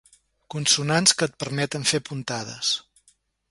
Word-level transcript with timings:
Consonants 0.55 1.13
que 1.19 1.27
et 1.31 1.37
permeten 1.45 1.87
fer 1.93 2.01
puntades. 2.09 2.75